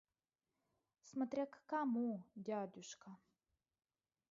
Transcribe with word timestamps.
Смотря 1.03 1.45
как 1.45 1.63
кому, 1.67 2.23
дядюшка. 2.33 3.15